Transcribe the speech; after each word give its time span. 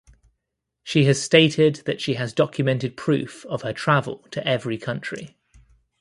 She 0.83 1.03
has 1.03 1.21
stated 1.21 1.83
that 1.85 2.01
she 2.01 2.15
has 2.15 2.33
documented 2.33 2.97
proof 2.97 3.45
of 3.45 3.61
her 3.61 3.71
travel 3.71 4.25
to 4.31 4.43
every 4.47 4.79
country. 4.79 5.37